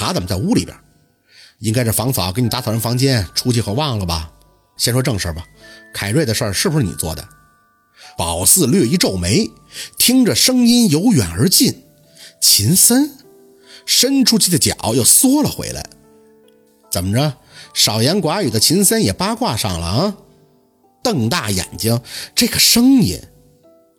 [0.00, 0.74] 卡怎么在屋里边？
[1.58, 4.32] 应该是房嫂给你打扫完房间，出去后忘了吧？
[4.78, 5.44] 先说正事吧，
[5.92, 7.28] 凯瑞的事儿是不是你做的？
[8.16, 9.50] 宝四略一皱眉，
[9.98, 11.84] 听着声音由远而近，
[12.40, 13.10] 秦森
[13.84, 15.84] 伸出去的脚又缩了回来。
[16.90, 17.36] 怎么着？
[17.74, 20.16] 少言寡语的秦森也八卦上了啊？
[21.02, 22.00] 瞪大眼睛，
[22.34, 23.20] 这个声音，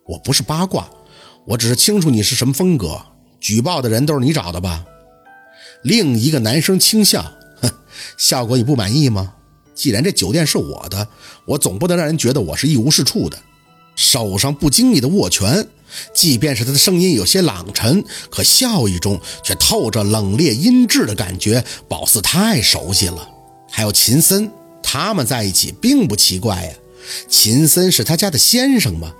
[0.04, 0.90] 我不是八卦，
[1.46, 3.00] 我只是清楚你是什么风格。
[3.38, 4.84] 举报的人都是你找的吧？
[5.82, 7.70] 另一个男生轻笑，哼，
[8.16, 9.34] 效果你不满意吗？
[9.74, 11.08] 既然这酒店是我的，
[11.44, 13.38] 我总不能让人觉得我是一无是处的。
[13.96, 15.66] 手上不经意的握拳，
[16.14, 21.64] 即便是他的声音有些朗沉，可笑意中却透着冷冽阴鸷的感觉。
[21.88, 23.28] 宝四太熟悉了，
[23.70, 24.50] 还有秦森，
[24.82, 26.72] 他们在一起并不奇怪呀。
[27.28, 29.12] 秦森是他家的先生吗？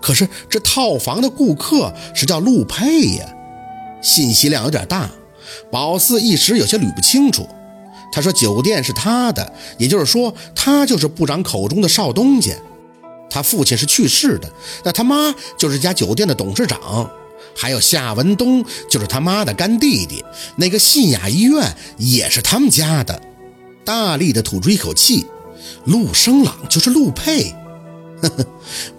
[0.00, 3.34] 可是这套房的顾客是叫陆佩呀，
[4.02, 5.10] 信息量有点大，
[5.70, 7.48] 宝四一时有些捋不清楚。
[8.12, 12.52] 他说酒店是他的，也就是说他就是部长口中的少东家。
[13.30, 14.52] 他父亲是去世的，
[14.84, 17.10] 那他妈就是家酒店的董事长，
[17.56, 20.22] 还有夏文东就是他妈的干弟弟，
[20.56, 23.18] 那个信雅医院也是他们家的。
[23.84, 25.26] 大力的吐出一口气。
[25.84, 27.54] 陆生朗就是陆佩，
[28.20, 28.46] 呵呵，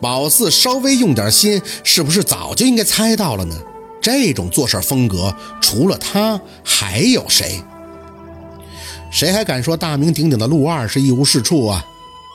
[0.02, 3.56] 宝四稍微用点心，是不是早就应该猜到了呢？
[4.04, 7.64] 这种做事风格，除了他还有谁？
[9.10, 11.86] 谁还敢说大名鼎鼎的陆二是一无是处啊？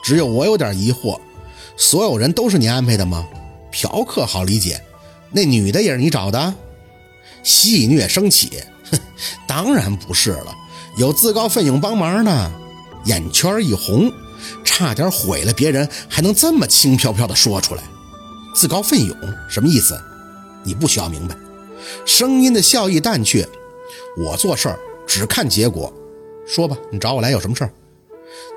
[0.03, 1.19] 只有我有点疑惑，
[1.77, 3.23] 所有人都是你安排的吗？
[3.69, 4.81] 嫖客好理解，
[5.31, 6.55] 那女的也是你找的？
[7.43, 8.97] 戏谑升起，哼，
[9.47, 10.55] 当然不是了，
[10.97, 12.51] 有自告奋勇帮忙呢。
[13.05, 14.11] 眼圈一红。
[14.63, 17.83] 差点毁了别人，还能这么轻飘飘的说出来，
[18.55, 19.15] 自告奋勇
[19.49, 20.01] 什么意思？
[20.63, 21.35] 你不需要明白。
[22.05, 23.45] 声音的笑意淡去，
[24.17, 25.93] 我做事儿只看结果。
[26.47, 27.71] 说吧，你找我来有什么事儿？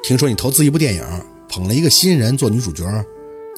[0.03, 1.05] 听说你投资一部电影，
[1.49, 2.85] 捧了一个新人做女主角，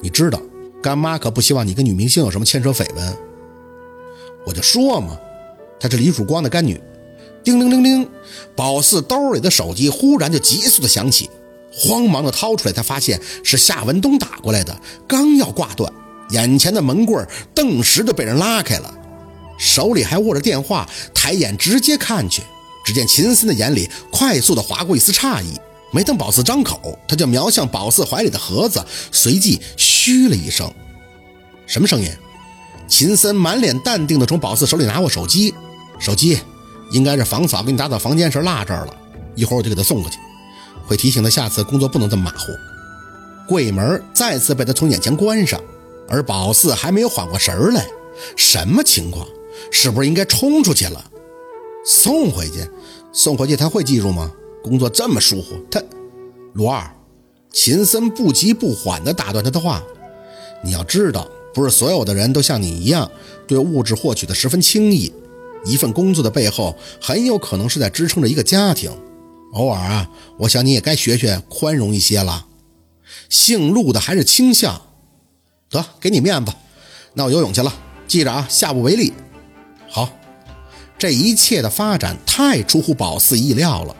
[0.01, 0.41] 你知道，
[0.81, 3.17] 干妈可不希望你跟女明星有什么牵扯绯闻。
[4.45, 5.17] 我就说嘛，
[5.79, 6.81] 她是李曙光的干女。
[7.43, 8.09] 叮铃铃铃，
[8.55, 11.29] 宝四兜里的手机忽然就急速的响起。
[11.71, 14.75] 慌忙的掏出来，他发现是夏文东打过来的，
[15.07, 15.91] 刚要挂断，
[16.29, 18.93] 眼前的门棍儿顿时就被人拉开了，
[19.57, 22.41] 手里还握着电话，抬眼直接看去，
[22.85, 25.59] 只见秦森的眼里快速的划过一丝诧异，
[25.91, 30.71] 没等宝四张口，他就瞄向宝四怀里的盒子，随即嘘了一声，
[31.65, 32.09] 什么声音？
[32.87, 35.53] 秦森满脸淡定的从宝四手里拿过手机，
[35.99, 36.37] 手机
[36.91, 38.95] 应该是房嫂给你打扫房间时落这儿了，
[39.35, 40.17] 一会儿我就给他送过去。
[40.85, 42.51] 会提醒他下次工作不能这么马虎。
[43.47, 45.59] 柜门再次被他从眼前关上，
[46.07, 47.83] 而宝四还没有缓过神来，
[48.35, 49.27] 什么情况？
[49.71, 51.11] 是不是应该冲出去了？
[51.85, 52.67] 送回去，
[53.11, 54.31] 送回去他会记住吗？
[54.63, 55.79] 工作这么疏忽，他
[56.53, 56.89] 罗二，
[57.51, 59.83] 秦森不急不缓地打断他的话
[60.63, 63.11] ：“你要知道，不是所有的人都像你一样，
[63.45, 65.13] 对物质获取的十分轻易。
[65.65, 68.91] 一份工作的背后，很有可能是在支撑着一个家庭。”
[69.53, 72.47] 偶尔啊，我想你也该学学宽容一些了。
[73.29, 74.81] 姓陆的还是轻笑，
[75.69, 76.51] 得给你面子，
[77.13, 77.71] 那我游泳去了。
[78.07, 79.13] 记着啊，下不为例。
[79.95, 80.09] 好，
[80.97, 83.95] 这一切的发展太出乎宝四意料了，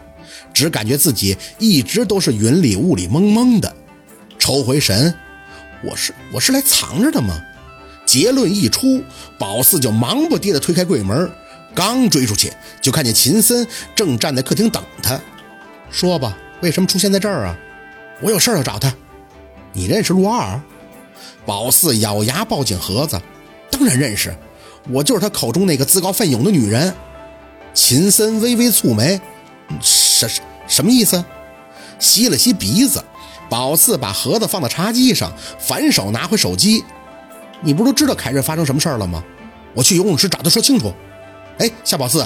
[0.54, 3.74] 只感觉自己一直都是云里雾里蒙蒙的。
[4.38, 5.16] 抽回神，
[5.82, 7.42] 我是我是来藏着的吗？
[8.06, 9.02] 结论一出，
[9.40, 11.32] 宝四就忙不迭地推开柜门，
[11.74, 12.52] 刚追出去，
[12.82, 15.18] 就看见秦森正站在客厅等他。
[15.90, 17.58] 说吧，为什么出现在这儿啊？
[18.22, 18.94] 我有事要找他。
[19.72, 20.62] 你认识陆二？
[21.46, 23.18] 宝四咬牙抱紧盒子，
[23.72, 24.36] 当然认识，
[24.90, 26.94] 我就是他口中那个自告奋勇的女人。
[27.74, 29.20] 秦森微微蹙眉，
[29.82, 30.30] 什
[30.68, 31.24] 什么意思？
[32.00, 33.04] 吸了吸鼻子，
[33.50, 36.84] 宝四把盒子放到茶几上，反手拿回手机。
[37.62, 39.24] 你不都知道凯瑞发生什么事儿了吗？
[39.74, 40.94] 我去游泳池找他说清楚。
[41.58, 42.26] 哎，夏宝四。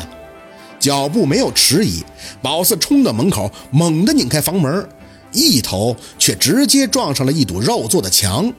[0.80, 2.04] 脚步没有迟疑，
[2.42, 4.88] 宝四冲到门口，猛地拧开房门，
[5.32, 8.54] 一头却直接撞上了一堵肉做的墙，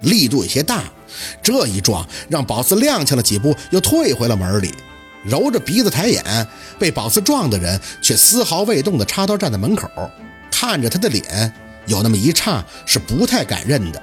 [0.00, 0.84] 力度有些大。
[1.42, 4.74] 这一撞让宝四踉跄了几步，又退回了门里，
[5.24, 6.24] 揉着鼻子抬眼。
[6.78, 9.88] 被宝四撞的人却丝毫未动地插刀站在门口，
[10.50, 11.52] 看着他的脸，
[11.86, 14.02] 有那么一刹是不太敢认的，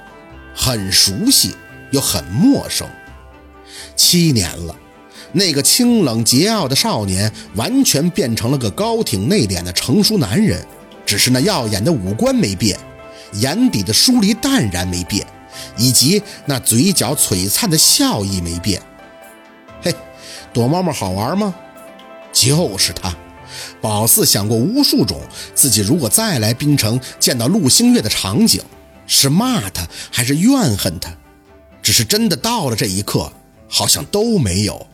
[0.54, 1.54] 很熟悉
[1.90, 2.88] 又很陌生。
[3.94, 4.74] 七年了。
[5.32, 10.64] 那个清冷桀骜的少年，完全变成了个高挺内敛的成熟男人，
[11.04, 12.78] 只是那耀眼的五官没变，
[13.32, 15.26] 眼底的疏离淡然没变，
[15.76, 18.82] 以及那嘴角璀璨的笑意没变。
[19.82, 19.94] 嘿，
[20.52, 21.54] 躲猫猫好玩吗？
[22.32, 23.14] 就是他。
[23.80, 25.20] 宝四想过无数种
[25.54, 28.62] 自己如果再来滨城见到陆星月的场景，
[29.06, 31.10] 是骂他还是怨恨他？
[31.82, 33.32] 只是真的到了这一刻，
[33.68, 34.86] 好像都没有。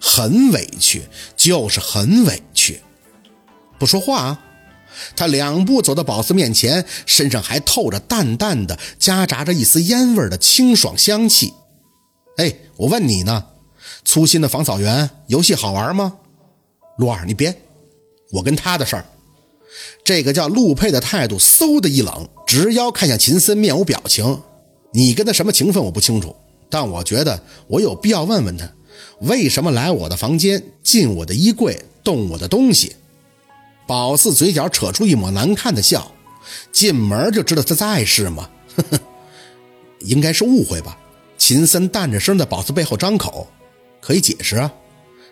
[0.00, 1.02] 很委屈，
[1.36, 2.82] 就是很委屈。
[3.78, 4.40] 不说话啊！
[5.16, 11.52] 他两步走到宝四面前，身上还透着淡淡的、夹杂着一丝烟味的清爽香气。
[12.36, 13.44] 哎，我问你呢，
[14.04, 16.14] 粗心的防扫员游戏好玩吗？
[16.98, 17.54] 陆二，你别，
[18.30, 19.04] 我跟他的事儿。
[20.04, 24.42] 这个叫陆佩的态度嗖的一冷，直腰看向秦森，面无表情。
[24.92, 26.34] 你跟他什么情分我不清楚，
[26.68, 28.68] 但我觉得我有必要问问他，
[29.20, 32.96] 为什么来我的房间，进我的衣柜，动我的东西。
[33.90, 36.12] 宝四嘴角扯出一抹难看的笑，
[36.70, 38.48] 进门就知道他在是吗？
[38.76, 39.00] 呵呵，
[39.98, 40.96] 应该是误会吧。
[41.36, 43.48] 秦森淡着声在宝四背后张口，
[44.00, 44.72] 可以解释啊。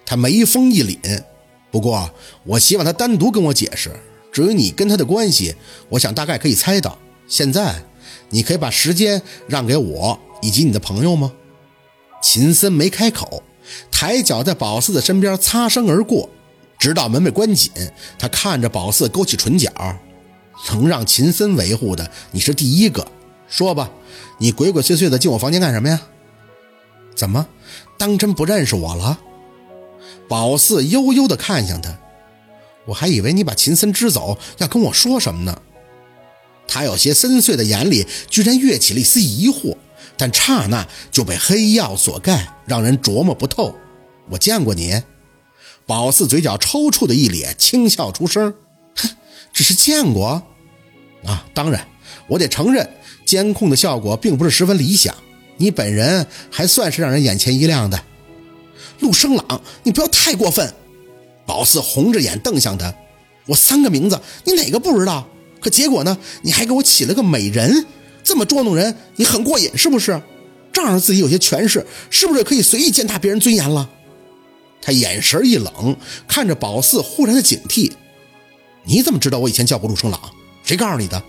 [0.05, 1.22] 他眉峰一凛，
[1.70, 2.10] 不过
[2.43, 3.93] 我希望他单独跟我解释。
[4.32, 5.54] 至于你跟他的关系，
[5.90, 6.99] 我想大概可以猜到。
[7.28, 7.81] 现在，
[8.28, 11.32] 你可以把时间让给我以及你的朋友吗？
[12.20, 13.40] 秦森没开口，
[13.93, 16.28] 抬脚在宝四的身边擦身而过，
[16.78, 17.70] 直到门被关紧。
[18.19, 19.70] 他看着宝四，勾起唇角，
[20.70, 23.06] 能让秦森维护的，你是第一个。
[23.48, 23.90] 说吧。
[24.40, 26.00] 你鬼鬼祟祟的进我房间干什么呀？
[27.16, 27.48] 怎么，
[27.98, 29.19] 当真不认识我了？
[30.28, 31.98] 宝四悠悠的看向他，
[32.86, 35.60] 我还以为你把秦森支走要跟我说什么呢。
[36.69, 39.76] 他有些深邃的眼里居然跃起了一丝疑惑，
[40.16, 43.75] 但刹那就被黑曜所盖，让人琢磨不透。
[44.30, 45.02] 我见过你。
[45.88, 48.52] 宝四嘴角抽搐的一咧，轻笑出声
[48.94, 49.08] ：“哼，
[49.55, 50.43] 只是见过。
[51.25, 51.88] 啊，当然，
[52.29, 52.87] 我得承认。”
[53.25, 55.14] 监控的效果并不是十分理想，
[55.56, 58.02] 你本人还算是让人眼前一亮的。
[59.00, 60.75] 陆生朗，你不要太过分！
[61.46, 62.94] 宝四红着眼瞪向他，
[63.46, 65.26] 我三个名字，你哪个不知道？
[65.58, 66.19] 可结果呢？
[66.43, 67.87] 你还给我起了个美人，
[68.23, 70.20] 这么捉弄人，你很过瘾是不是？
[70.70, 73.88] 仗着自己有些权势，是不是可以随意践踏别人尊严了？
[74.80, 75.96] 他眼神一冷，
[76.26, 77.92] 看着宝四，忽然的警惕。
[78.84, 80.20] 你怎么知道我以前叫过陆生朗？
[80.62, 81.22] 谁告诉你的？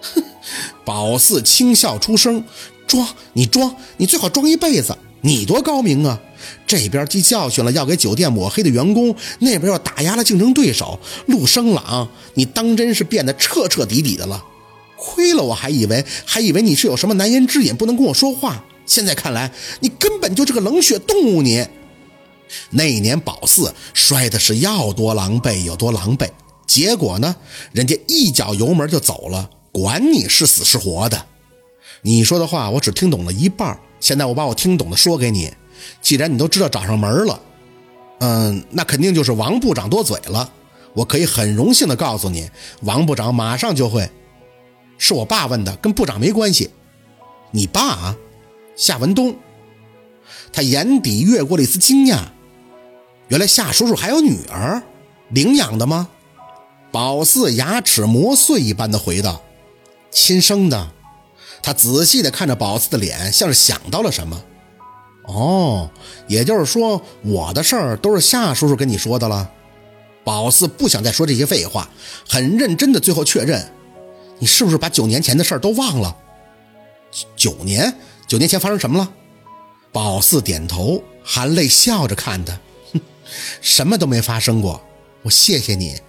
[0.00, 0.22] 哼！
[0.84, 2.44] 宝四轻笑出声
[2.86, 4.96] ：“装，你装，你最好装一辈子。
[5.22, 6.20] 你多高明啊！
[6.66, 14.44] 这边既教训了要给酒店抹黑的员工，那边又打压了竞争对手陆生朗，你当真是变得彻彻底底的了。
[14.96, 18.64] 亏了，我还以为还以为你是有什么难言之隐，不能跟我说话。
[18.84, 19.50] 现在看来，
[19.80, 21.42] 你根本就是个冷血动物。
[21.42, 21.66] 你
[22.70, 26.30] 那年宝四摔的是要多狼狈有多狼狈，
[26.66, 27.36] 结果呢，
[27.72, 31.26] 人家一脚油门就走了。”管你是死是活的，
[32.00, 33.78] 你说的话我只听懂了一半。
[34.00, 35.52] 现在我把我听懂的说给你。
[36.00, 37.38] 既然你都知道找上门了，
[38.20, 40.50] 嗯，那肯定就是王部长多嘴了。
[40.94, 42.50] 我可以很荣幸的告诉你，
[42.84, 44.08] 王部长马上就会。
[44.96, 46.70] 是我爸问的，跟部长没关系。
[47.50, 48.16] 你爸啊，
[48.76, 49.36] 夏文东。
[50.54, 52.20] 他眼底越过了一丝惊讶。
[53.28, 54.82] 原来夏叔叔还有女儿，
[55.30, 56.08] 领养的吗？
[56.92, 59.42] 宝四牙齿磨碎一般的回道。
[60.10, 60.92] 亲生的，
[61.62, 64.42] 他仔细地看着宝四的脸，像是想到了什么。
[65.24, 65.90] 哦，
[66.28, 69.50] 也就是说，我的事儿都是夏叔叔跟你说的了。
[70.22, 71.90] 宝四不想再说这些废话，
[72.28, 73.72] 很认真的最后确认：
[74.38, 76.16] 你是不是把九年前的事儿都忘了？
[77.34, 77.92] 九年？
[78.26, 79.12] 九年前发生什么了？
[79.92, 82.58] 宝四点头，含泪笑着看他，
[83.60, 84.82] 什么都没发生过。
[85.22, 86.00] 我谢谢你，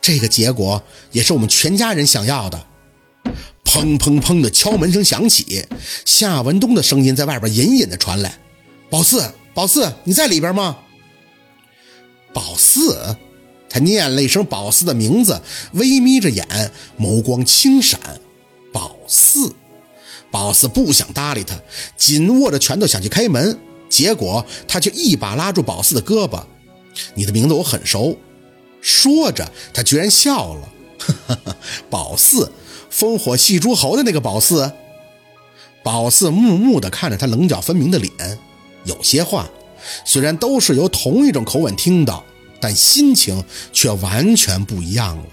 [0.00, 2.66] 这个结果也是我们全家人想要的。
[3.64, 5.64] 砰砰砰的敲门声响起，
[6.04, 8.38] 夏文东的声音在外边隐隐的传来
[8.90, 10.76] ：“宝四，宝四，你在里边吗？”
[12.34, 13.16] 宝四，
[13.70, 15.40] 他念了一声宝四的名字，
[15.72, 17.98] 微眯着眼，眸光轻闪。
[18.72, 19.54] 宝四，
[20.30, 21.54] 宝四不想搭理他，
[21.96, 26.44] 紧握着拳头想去开门，结果他却一把拉住宝四的胳膊
[27.14, 28.18] ：“你的名字我很熟。”
[28.80, 30.68] 说着，他居然笑了
[30.98, 31.56] ：“哈哈哈，
[31.88, 32.50] 宝四。”
[32.92, 34.70] 烽火戏诸侯的那个宝四，
[35.82, 38.38] 宝四木木地看着他棱角分明的脸，
[38.84, 39.48] 有些话
[40.04, 42.22] 虽然都是由同一种口吻听到，
[42.60, 45.24] 但心情却完全不一样了。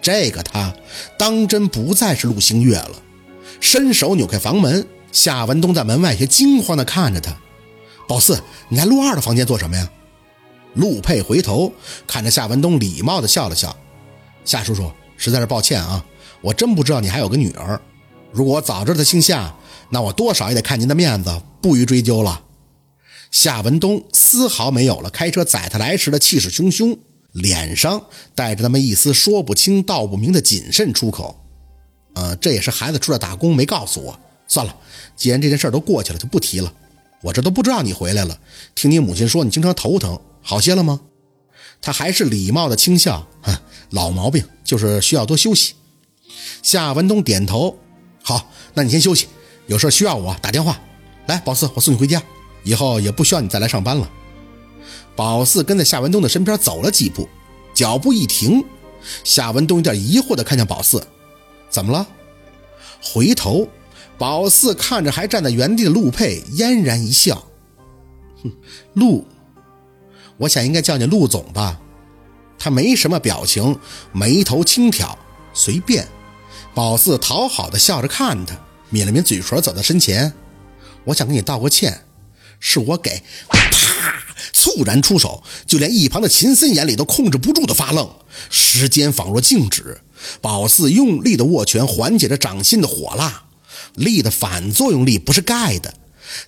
[0.00, 0.74] 这个他
[1.18, 2.92] 当真不再是陆星月了。
[3.60, 7.36] 伸手扭开房门，夏文东在门外些惊慌地看着他。
[8.08, 9.86] 宝四，你在陆二的房间做什么呀？
[10.76, 11.72] 陆佩回头
[12.06, 13.76] 看着夏文东，礼貌地笑了笑。
[14.44, 16.04] 夏叔叔，实在是抱歉啊。
[16.40, 17.80] 我真不知道你还有个女儿，
[18.30, 19.54] 如果我早知道她姓夏，
[19.90, 22.42] 那我多少也得看您的面子，不予追究了。
[23.30, 26.96] 夏文东丝毫没有了开车载他来时的气势汹汹，
[27.32, 31.44] 脸上带着那么一丝说不清道不明的谨慎出口。
[32.14, 34.18] 呃，这也是孩子出来打工没告诉我。
[34.46, 34.76] 算了，
[35.16, 36.72] 既然这件事都过去了，就不提了。
[37.22, 38.38] 我这都不知道你回来了。
[38.74, 40.18] 听你母亲说你经常头疼，
[40.48, 41.00] 好些了吗？
[41.82, 43.52] 他还是礼貌的轻笑，哼，
[43.90, 45.74] 老毛病，就是需要多休息。
[46.62, 47.76] 夏文东点头，
[48.22, 49.26] 好，那你先休息，
[49.66, 50.80] 有事需要我打电话。
[51.26, 52.22] 来，宝四，我送你回家，
[52.62, 54.08] 以后也不需要你再来上班了。
[55.16, 57.28] 宝四跟在夏文东的身边走了几步，
[57.74, 58.64] 脚步一停，
[59.24, 61.04] 夏文东有点疑惑的看向宝四，
[61.68, 62.06] 怎么了？
[63.02, 63.68] 回头，
[64.16, 67.44] 宝四看着还站在原地的陆佩，嫣然一笑，
[68.44, 68.52] 哼，
[68.94, 69.26] 陆，
[70.38, 71.78] 我想应该叫你陆总吧。
[72.58, 73.78] 他没什么表情，
[74.12, 75.18] 眉头轻挑，
[75.52, 76.06] 随便。
[76.74, 78.54] 宝四讨好的笑着看他，
[78.90, 80.32] 抿了抿嘴唇，走到身前，
[81.04, 82.04] 我想跟你道个歉，
[82.60, 83.22] 是我给。
[83.48, 83.66] 啪！
[84.52, 88.08] 猝然出手，就连一旁的秦森眼里都控制不住的发愣。
[88.50, 90.00] 时间仿若静止，
[90.40, 93.44] 宝四用力的握拳缓解着掌心的火辣，
[93.94, 95.94] 力的反作用力不是盖的，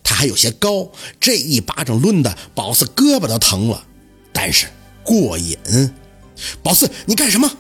[0.03, 3.85] 他还有些高，这一巴掌抡的宝四胳膊都疼了，
[4.33, 4.67] 但是
[5.03, 5.57] 过瘾。
[6.63, 7.51] 宝四，你干什么？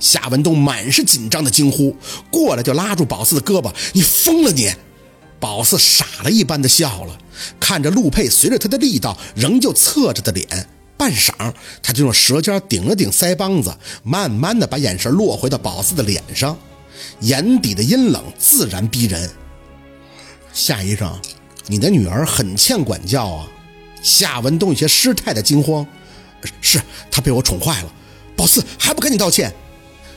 [0.00, 1.96] 夏文东满是紧张的惊呼，
[2.30, 4.72] 过来就拉住宝四的胳膊：“你疯了你！”
[5.40, 7.18] 宝四傻了一般的笑了，
[7.58, 16.56] 看着陆佩随着他的力道仍旧侧着的脸，半晌，他就用舌尖顶了顶腮帮子，慢慢的把眼神落回到宝四的脸上，
[17.20, 19.30] 眼底的阴冷自然逼人。
[20.52, 21.20] 夏医生，
[21.68, 23.48] 你的女儿很欠管教啊！
[24.02, 25.86] 夏文东有些失态的惊慌
[26.60, 27.92] ：“是她被我宠坏了。”
[28.34, 29.52] 宝四还不赶紧道歉？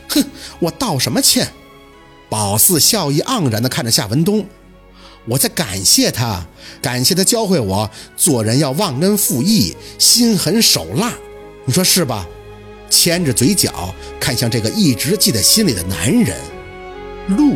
[0.07, 0.23] 哼，
[0.59, 1.47] 我道什么歉？
[2.29, 4.45] 宝四笑意盎然地看着夏文东。
[5.27, 6.45] 我在感谢他，
[6.81, 11.13] 感谢他教会我做人要忘恩负义、心狠手辣，
[11.65, 12.27] 你说是吧？
[12.89, 16.37] 牵着嘴角看向这个一直记在心里的男人，
[17.27, 17.55] 陆，